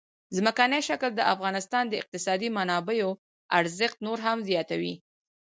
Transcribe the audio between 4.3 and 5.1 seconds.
زیاتوي.